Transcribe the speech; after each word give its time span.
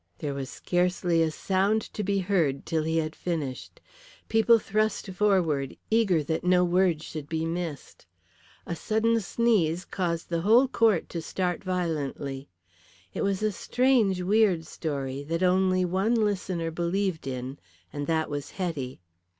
There 0.17 0.33
was 0.33 0.49
scarcely 0.49 1.21
a 1.21 1.29
sound 1.29 1.83
to 1.93 2.03
be 2.03 2.17
heard 2.17 2.65
till 2.65 2.81
he 2.81 2.97
had 2.97 3.15
finished. 3.15 3.79
People 4.29 4.57
thrust 4.57 5.11
forward, 5.11 5.77
eager 5.91 6.23
that 6.23 6.43
no 6.43 6.63
word 6.65 7.03
should 7.03 7.29
be 7.29 7.45
missed. 7.45 8.07
A 8.65 8.75
sudden 8.75 9.19
sneeze 9.19 9.85
caused 9.85 10.27
the 10.29 10.41
whole 10.41 10.67
court 10.67 11.07
to 11.09 11.21
start 11.21 11.63
violently. 11.63 12.49
It 13.13 13.21
was 13.21 13.43
a 13.43 13.51
strange 13.51 14.23
weird 14.23 14.65
story, 14.65 15.21
that 15.25 15.43
only 15.43 15.85
one 15.85 16.15
listener 16.15 16.71
believed 16.71 17.27
in, 17.27 17.59
and 17.93 18.07
that 18.07 18.27
was 18.27 18.49
Hetty. 18.49 19.01